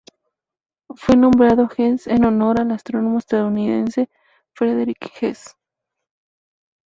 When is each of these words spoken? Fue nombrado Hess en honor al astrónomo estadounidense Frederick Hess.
Fue 0.95 1.15
nombrado 1.15 1.69
Hess 1.77 2.07
en 2.07 2.25
honor 2.25 2.59
al 2.59 2.71
astrónomo 2.71 3.19
estadounidense 3.19 4.09
Frederick 4.55 4.97
Hess. 5.21 5.55